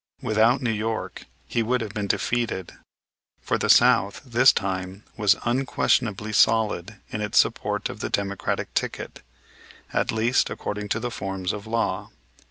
[0.23, 2.73] Without New York he would have been defeated;
[3.39, 9.21] for the South this time was unquestionably solid in its support of the Democratic ticket;
[9.93, 12.09] at least, according to the forms of law.